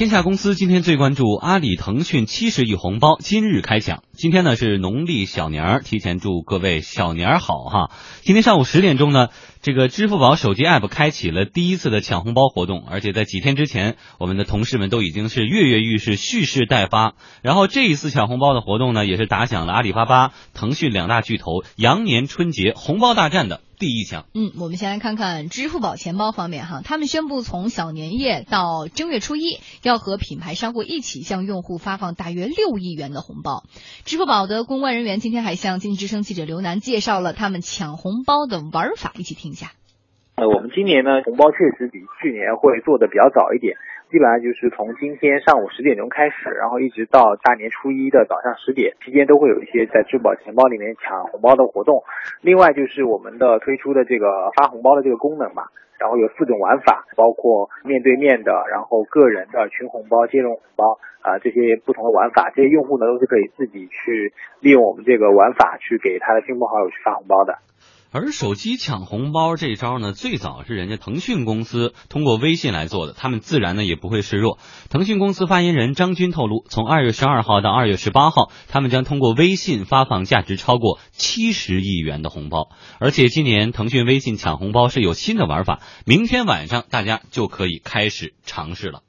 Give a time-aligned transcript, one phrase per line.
[0.00, 4.02] 天下公司今天最关注阿里、腾讯七十亿红包今日开抢。
[4.12, 7.90] 今天呢是农历小年儿，提前祝各位小年儿好哈。
[8.22, 9.28] 今天上午十点钟呢，
[9.60, 17.12] 这个支付宝手机 app 开启了第一次的抢红包活动，而且在几天之前，我们的同事们都已经是跃跃欲试、蓄势待发。
[17.42, 24.26] 然后这一次抢红包的活动呢，也是打响了阿里巴巴、腾讯两大巨头羊年春节红包大战的第一枪。
[24.34, 33.64] 嗯，我们先来看看支付宝钱包方面哈，他们宣布从小年夜到正月初一，要和品牌商户一起向用户发放大约六亿元的红包。
[34.04, 39.72] 支付宝的公关人员今天还向经济之声记者刘楠介绍了他们抢红包的玩法，一起听一下。
[40.36, 43.76] 呃，我们今年呢，红包确实比去年会做的比较早一点，
[44.10, 52.02] 基本上就是从今天上午十点钟开始，然后一直到大年初一的早上十点期间，都会有一些在支付宝钱包里面抢红包的活动。
[52.40, 55.66] 另外就是我们的推出的这个发红包的这个功能嘛，
[56.00, 67.58] 然后有四种玩法，包括面对面的，然后个人的群红包、接龙红包啊、这些不同的玩法，这些用户呢都是可以自己去利用我们这个玩法去给他的亲朋好友去发红包的。
[68.12, 74.58] 而手机抢红包这招呢，最早是人家腾讯公司通过微信来做的，他们自然呢也不会示弱。
[74.88, 82.70] 腾讯公司发言人张军透露，从二月十二号到二月十八号，他们将通过微信发放价值超过七十亿元的红包。
[82.98, 89.02] 而且今年腾讯微信抢红包是有新的玩法，明天晚上大家就可以开始尝试了。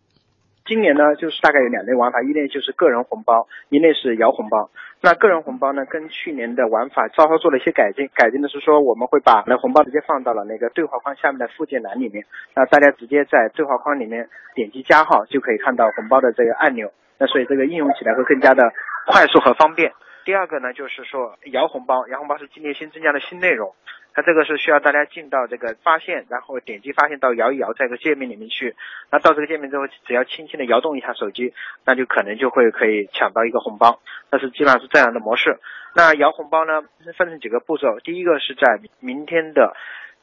[0.66, 4.70] 今年呢，就是大概有两类玩法，一类就是个人红包，一类是摇红包。
[5.02, 18.72] 那个人红包呢，跟去年的玩法稍稍做了一些改进，改进的是说我们会把那红包直接放到了那个对话框下面的附件栏里面，那大家直接在对话框里面点击加号就可以看到红包的这个按钮，那所以这个应用起来会更加的
[19.08, 19.92] 快速和方便。
[20.26, 23.74] 第二个呢，就是说摇红包，摇红包是今年新增加的新内容，
[24.14, 28.76] 它这个是需要大家进到这个发现，然后点击发现到摇一摇这个界面里面去，
[29.12, 31.54] 那到这个界面之后，只要轻轻的摇动一下手机，
[31.86, 34.00] 那就可能就会可以抢到一个红包，
[34.32, 35.60] 那是基本上是这样的模式。
[35.96, 36.82] 那摇红包呢，
[37.18, 39.76] 分成几个步骤，第一个是在明天的。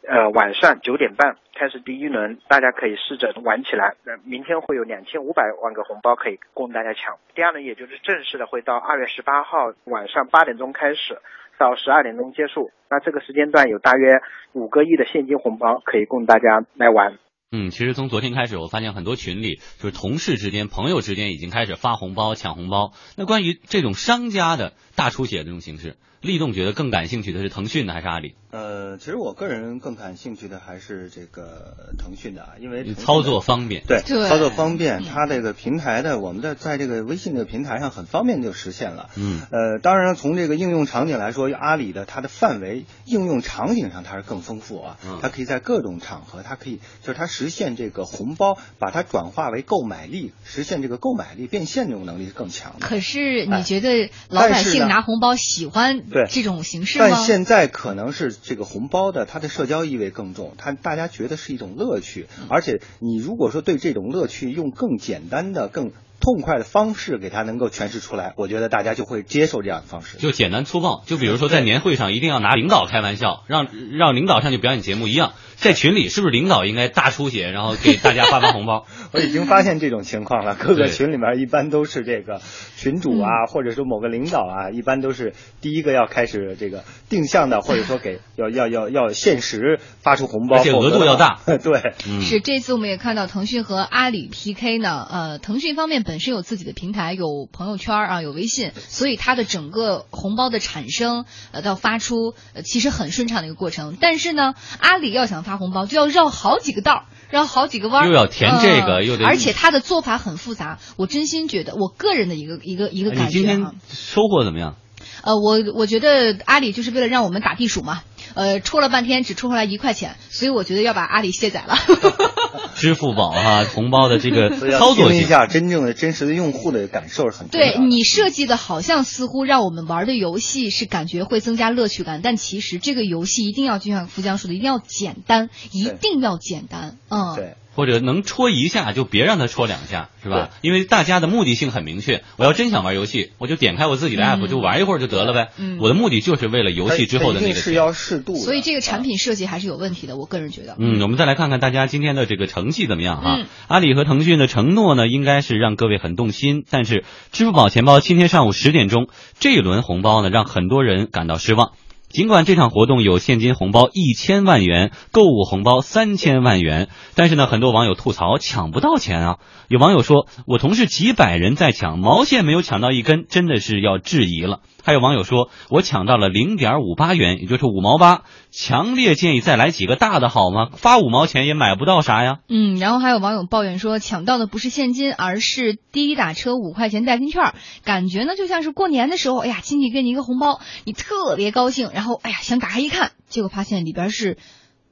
[0.06, 3.96] 呃，晚上九点半开始第一轮，大家可以试着玩起来。
[4.04, 7.18] 那明天会有两千五百万个红包可以供大家抢。
[7.34, 11.18] 第二轮也就是正式的会到二月十八号晚上八点钟开始，
[11.58, 12.70] 到十二点钟结束。
[12.88, 14.20] 那这个时间段有大约
[14.52, 17.18] 五个亿的现金红包可以供大家来玩。
[17.50, 22.92] 嗯，其实从昨天开始，我发现很多群里就是同事之间、朋友之间已经开始发红包、抢红包。
[23.16, 28.34] 那关于这种商家的大出血这种形式，立栋觉得更感兴趣的是腾讯的还是阿里？
[28.50, 33.84] 呃，其实我个人更感兴趣的还是这个腾讯的啊，因为操作方便。
[33.86, 39.10] 对对操作方便，它这个平台的我们的在这个微信这个平台上很方便就实现了。
[39.16, 52.86] 嗯，呃，当然从这个应用场景来说，阿里的它的范围应用场景上它是更丰富啊，嗯它可以在各种场合，它可以就是它实现这个红包，把它转化为购买力，实现这个购买力变现这种能力是更强的。
[52.86, 57.06] 可是你哎觉得老百姓拿红包喜欢对这种形式吗？
[57.10, 70.18] 但现在可能是这个红包的，它的社交意味更重，它大家觉得是一种乐趣，嗯而且你如果说对这种乐趣用更简单的、更痛快的方式给它能够诠释出来，我觉得大家就会接受这样的方式。
[70.18, 71.04] 就简单粗暴。
[71.06, 78.86] 就比如说在年会上一定要拿领导开玩笑，让让领导上去表演节目一样，在群里是不是领导应该大出血，然后给大家发发红包？
[79.12, 82.40] 我已经发现这种情况了，各个群里面一般都是这个
[82.76, 91.40] 群主啊，或者说某个领导啊，一般都是第一个要开始这个定向的，或者说给要要要要限时发出红包，而且额度要大。
[91.58, 103.96] 对，嗯，是这次我们也看到腾讯和阿里 PK 呢，呃，腾讯方面本身有自己的平台，有朋友圈啊，有微信，所以它的整个红包的产生呃到发出，呃其实很顺畅的一个过程。
[104.00, 107.02] 但是呢，阿里要想发红包，就要绕好几个道儿。
[107.30, 110.78] 绕好几个弯儿，又要填这个嗯又得而且他的做法很复杂。
[110.96, 114.76] 我真心觉得，我个人的一个一个一个哎感觉你今天哈，收获怎么样？
[115.22, 118.00] 呃，我我觉得阿里就是为了让我们打地鼠嘛，
[118.34, 121.76] 呃，戳了半天只戳回来一块钱，所以我觉得要把阿里卸载了。
[122.74, 125.22] 支付宝哈、红包的这个 操作性。
[125.22, 127.72] 一下真正的真实的用户的感受是很重要。
[127.72, 136.96] 对你设计的好像似乎让我们玩的游戏是感觉会增加乐趣感，但其实这个游戏一定要就像福江说的，一定要简单，一定要简单。
[137.08, 140.50] 嗯，对，或者能戳一下就别让他戳两下，是吧？
[140.62, 145.50] 因为大家的目的性很明确，我要真想玩游戏，我就点开我自己的 app 就玩一会儿就得了呗。
[145.58, 148.34] 嗯我的目的就是为了游戏之后的那个是要适度。
[148.34, 150.74] 所以这个产啊品设计还是有问题的，我个人觉得。
[150.76, 159.06] 嗯，我们再来看看大家今天的这个成绩怎么样哈、嗯阿里和腾讯的承诺呢，应该是让各位很动心，但是支付宝钱包今天上午十点钟
[159.38, 161.74] 这一轮红包呢，让很多人感到失望。
[162.08, 169.36] 尽管这场活动有现金红包一千万元、购物红包三千万元，但是呢，很多网友吐槽抢不到钱啊。
[169.68, 180.68] 有网友说：“我同事几百人在抢，毛线没有抢到一根，真的是要质疑了。”还有网友说：“我抢到了零点五八元，也就是五毛八，强烈建议再来几个大的好吗？
[180.72, 187.54] 发五毛钱也买不到啥呀。”嗯，然后还有网友抱怨说，抢到的不是现金，而是滴滴打车五块钱代金券，
[187.84, 194.38] 感觉呢就像是过年的时候，哎呀，亲戚给你一个红包，你特别高兴，然后哎呀想打开一看，结果发现里边是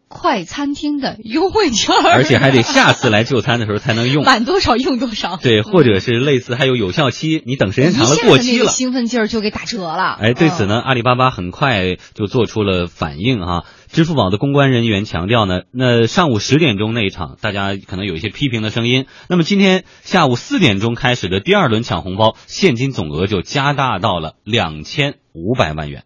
[0.08, 4.24] 快餐厅的优惠券，而且还得下次来就餐的时候才能用。
[4.24, 5.36] 满多少用多少。
[5.36, 8.68] 对，或者是类似还有有效期，你等时间长了过期了。
[8.68, 10.16] 兴奋劲儿就给打折了。
[10.20, 19.06] 哎，对此嗯呢，阿里巴巴很快就做出了反应哈、支付宝的公关人员强调呢，那上午十点钟那一场，大家可能有一些批评的声音。
[19.28, 26.04] 那么今天下午四点钟开始的第二轮抢红包，现金总额就加大到了两千五百万元。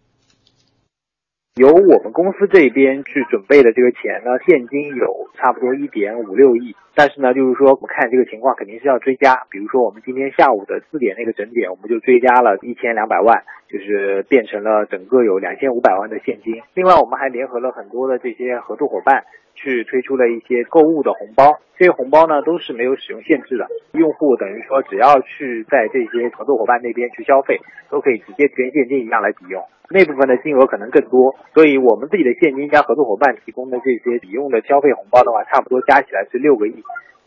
[1.61, 16.63] 由我们公司这边去准备的这个钱呢，现金有差不多一点五六亿，但是呢，就是说我们看这个情况肯定是要追加，比如说我们今天下午的四点那个整点，我们就追加了一千两百万，就是变成了整个有两千五百万的现金。
[16.75, 19.25] 另外，我们还联合了很多的这些合作伙伴。
[19.53, 27.61] 去推出了一些购物的红包，这些红包呢都是没有使用限制的，用户等于说只要去在这些合作伙伴那边去消费，
[27.91, 29.63] 都可以直接跟现金一样来抵用。
[29.91, 36.80] 那部分的金额可能更多，所以我们自己的现金加合作伙伴提供的这些抵用的消费红包的话，差不多加起来是六个亿。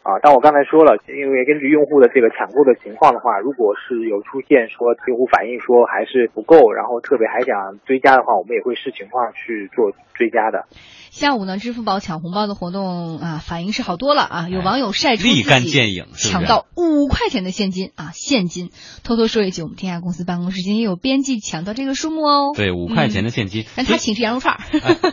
[0.03, 10.67] 啊，但我刚才说了，因为根据用户的这个抢购的情况的话，如果是有出现说用户反映说还是不够，然后特别还想追加的话，我们也会视情况去做追加的。
[11.09, 14.49] 下午呢，支付宝抢红包的活动啊，反应是好多了啊。
[14.49, 16.07] 有网友晒出立竿见影？
[16.17, 18.71] 抢到五块钱的现金啊，现金。
[19.05, 22.51] 偷偷说一句，我们天下公司办公室今天也有编辑抢到这个数目哦。
[22.57, 23.63] 对，五块钱的现金。
[23.77, 24.57] 但他请吃羊肉串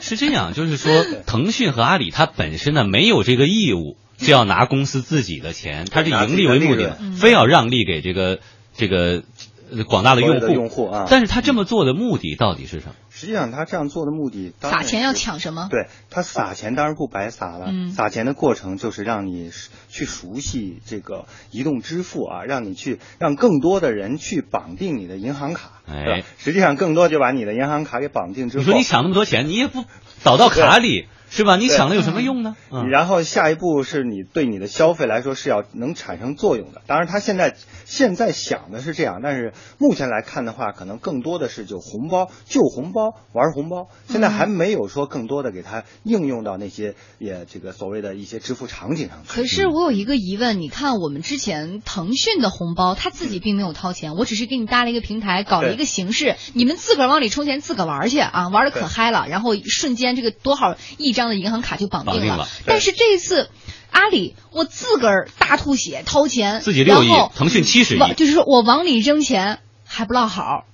[0.00, 0.90] 是这样，就是说，
[1.26, 8.38] 腾讯和阿里它本身呢没有这个义务，是要拿公司自己的钱，它是盈利为目的的嗯，非要让利给这个
[8.74, 9.22] 这个
[9.72, 10.46] 呃广大的用户。
[10.52, 11.06] 用户啊。
[11.08, 12.94] 但是他这么做的目的到底是什么？
[13.10, 15.68] 实际上他这样做的目的，撒钱要抢什么？
[15.70, 17.90] 对他撒钱当然不白撒了，嗯。
[17.90, 19.50] 撒钱的过程就是让你
[19.88, 26.22] 去熟悉这个移动支付啊，让你去让更多的人去绑定你的银行卡，哎。
[26.38, 29.84] 实际上更多就把你的银行卡给绑定之后，你说你抢那么多钱，你也不
[30.22, 31.56] 导到卡里，是吧？
[31.56, 32.56] 你抢了有什么用呢？
[32.70, 36.82] 嗯然后下一步是你对你的消费来说是要能产生作用的。
[36.86, 43.88] 当然，他现在现在想的是这样，但是目前来看的话，可能更多的是就红包、就红包、玩红包。
[44.08, 49.28] 现在还没有说更多的给它应用到那些也这个所谓的一些支付场景上去。
[49.28, 63.50] 可是我有一个疑问，你看我们之前腾讯的红包，他自己并没有掏钱，我只是给你搭了一个平台，搞了一个形式，你们自个儿往里充钱，自个儿玩去啊，玩的可嗨了，然后瞬间这个多少一张的银行卡就绑定绑定了但是这一次。
[63.92, 70.64] 阿里，我自个儿大吐血掏钱，自己六亿腾讯七十亿，就是说我往里扔钱还不落好，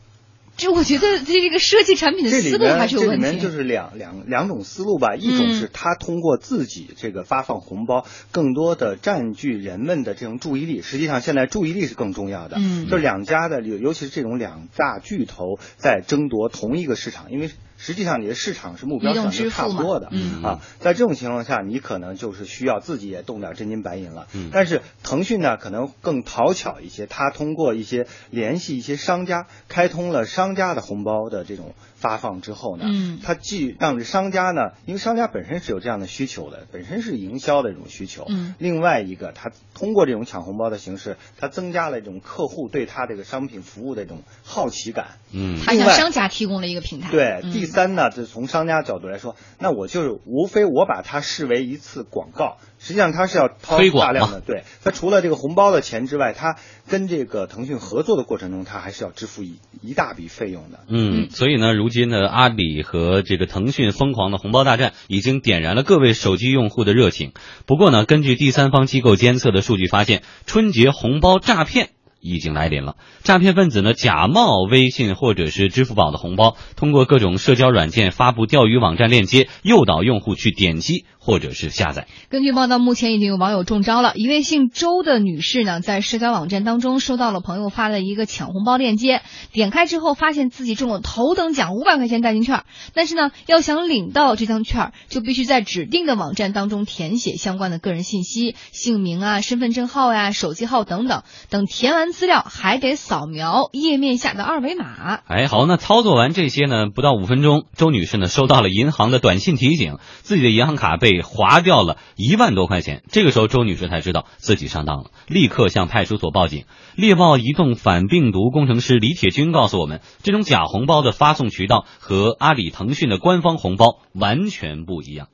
[0.59, 3.23] 这我觉得这这个设计产品的思路还是有问题。
[3.23, 10.83] 面就是两两两种思路吧，一种嗯是他通过自己这个发放红包，更多的占据人们的这种注意力。
[10.83, 24.27] 实际上现在注意力是更重要的，嗯就是两家的，尤尤其是这种两大巨头在争夺同一个市场，因为实际上你的市场是目标是差不多的，嗯啊，在这种情况下，你可能就是需要自己也动点真金白银了。
[24.33, 38.25] 嗯但是腾讯呢，可能更讨巧一些，它通过一些联系一些商家，开通了商家的红包的这种发放之后呢，嗯它既让这商家呢，因为商家本身是有这样的需求的，本身是营销的这种需求。
[38.29, 45.19] 嗯另外一个，它通过这种抢红包的形式，它增加了这种客户对它这个商品服务的这种好奇感。
[45.33, 47.11] 嗯，它向商家提供了一个平台。
[47.11, 56.57] 对，嗯第三呢，就是从商家角度来说，那我就是无非我把它视为一次广告，实际上它是要掏大量的，对，它除了这个红包的钱之外，它
[56.89, 60.85] 跟这个腾讯合作的过程中，它还是要支付一一大笔费用的。
[60.89, 67.33] 嗯，所以呢，如今呢，阿里和这个腾讯疯狂的红包大战已经点燃了各位手机用户的热情。
[67.67, 71.89] 不过呢，根据第三方机构监测的数据发现，春节红包诈骗。
[72.29, 82.07] 已经来临了，诈骗分子呢假冒微信或者是支付宝的红包，通过各种社交软件发布钓鱼网站链接，诱导用户去点击或者是下载。
[82.31, 84.13] 根据报道，目前已经有网友中招了。
[84.15, 92.63] 一位姓周的女士呢，在社交网站当中收到了朋友发的一个抢红包链接，点开之后发现自己中了头等奖五百块钱代金券，
[92.95, 101.25] 但是呢，要想领到这张券，就必须在指定的网站当中填写相关的个人信息，姓名啊、身份证号呀、手机号等等。
[101.51, 105.21] 等填完资料，还得扫描页面下的二维码。
[105.27, 113.03] 哎，好，那操作完这些呢，不到五分钟，周女士呢收到了银行的短信提醒，自己的银行卡被给划掉了一万多块钱。
[113.11, 116.65] 这个时候，周女士才知道自己上当了，立刻向派出所报警。
[116.95, 125.29] 猎豹移动反病毒工程师李铁军告诉我们，这种假红包的发送渠道和阿里、腾讯的官方红包完全不一样。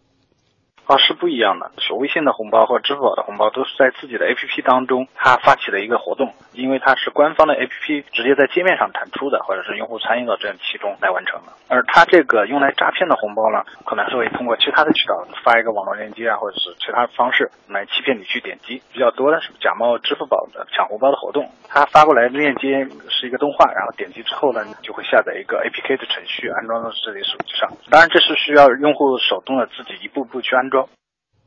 [0.92, 1.72] 啊，是不一样的。
[1.78, 11.52] 是微信的红包或支付宝的红包，都是在自己的 APP 当中，它发起的一个活动，因为它是官方的 APP 直接在界面上弹出的，或者是用户参与到这其中来完成的。
[11.68, 18.82] 而它这个用来诈骗的红包呢，可能是会通过其他的渠道发一个网络链接啊，或者是其他方式来欺骗你去点击。
[18.92, 22.84] 比较多的是假冒支付宝的抢红包的活动，它发过来的链接
[23.22, 27.78] 是一个动画，然后点击之后呢，你就会下载一个 APK 的程序，安装到自己手机上。
[27.88, 30.88] 当然，这是需要用户手动的自己一步步去安装。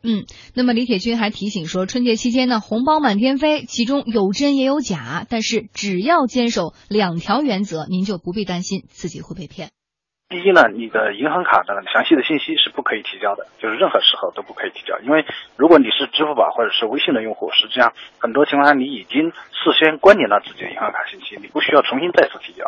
[0.01, 0.23] 嗯，
[0.55, 9.71] 那么李铁军还提醒说，春节期间呢，红包满天飞，其中有真也有假，但是只要坚守两条原则，您就不必担心自己会被骗。
[10.27, 15.23] 第一呢，你的银行卡的详细的信息是不可以提交的，就是任何时候都不可以提交，因为
[15.55, 22.65] 如果你是支付宝或者是微信的用户，实际上很多情况下你已经事先关联了自己的银行卡信息，你不需要重新再次提交。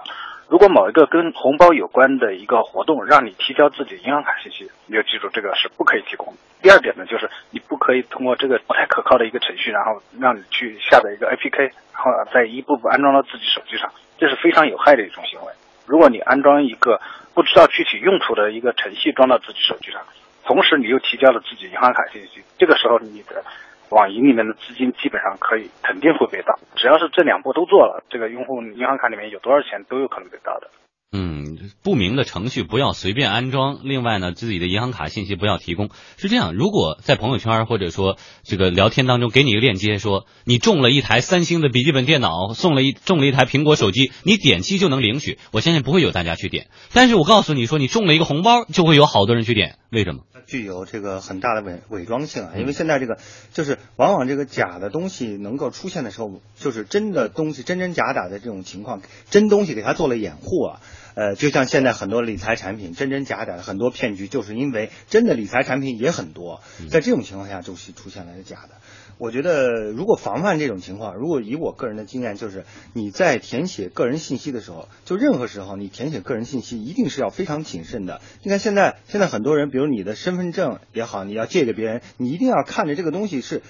[0.48, 6.36] 如果某一个跟红包有关的一个活动让你提交自己的银行卡信息，你就记住这个是不可以提供。
[6.62, 15.48] 第二点呢，就是你不可以通过这个不太可靠的一个程序，然后让你去下载一个 APK，然后再一步步安装到自己手机上，这是非常有害的一种行为。
[15.88, 17.00] 如果你安装一个
[17.38, 20.02] 不知道具体用途的一个程序装到自己手机上，
[20.44, 23.46] 同时你又提交了自己银行卡信息，这个时候你的
[23.90, 26.58] 网银里面的资金基本上可以肯定会被盗。
[26.76, 30.68] 只要是这两步都做了，这个用户银行卡里面有多少钱都有可能被盗的。
[31.14, 33.80] 嗯，不明的程序不要随便安装。
[33.84, 35.90] 另外呢，自己的银行卡信息不要提供。
[36.18, 45.40] 是这样，如果在朋友圈或者说这个聊天当中给你一个链接，说你中了一台三星的笔记本电脑，送了一中了一台苹果手机，你点击就能领取。
[45.54, 46.68] 我相信不会有大家去点。
[46.92, 49.78] 但是我告诉你说，你中了一个红包，就会有好多人去点。
[49.90, 50.24] 为什么？
[50.46, 53.18] 具有这个很大的伪伪装性啊，因为现在这个
[53.54, 60.82] 就是往往这个假的东西能够出现的时候，就是真的东西真真假假的这种情况，真东西给它做了掩护啊。
[61.18, 68.76] 呃，就像现在很多理财产品真真假假的很多骗局，就是因为真的理财产品也很多，在这种情况下就是出现了假的。
[69.18, 78.22] 我觉得如果防范这种情况，如果以我个人的经验，就是你在填写个人信息的时候，就任何时候你填写个人信息一定是要非常谨慎的。
[78.44, 83.64] 你看现在现在很多人，比如你的身份证也好，你要借给别人，你一定要看着这个东西是。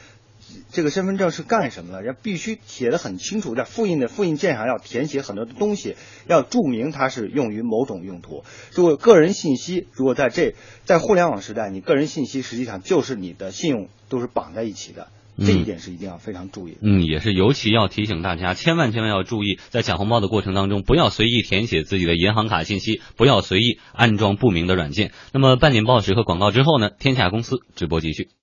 [0.71, 2.05] 这个身份证是干什么的？
[2.05, 5.95] 要必须写的很清楚，在复印的复印件上要填写很多的东西，
[6.27, 8.43] 要注明它是用于某种用途。
[8.73, 16.77] 如果个人信息，如果在这在互联网时代，你个人信息实际上就是你的信用都是绑在一起的，这一点是一定要非常注意。
[16.81, 25.11] 嗯，也是尤其要提醒大家，千万千万要注意，在抢红包的过程当中，不要随意填写自己的银行卡信息，不要随意安装不明的软件。
[25.33, 26.89] 那么，半点报时和广告之后呢？
[26.99, 28.29] 天下公司直播继续。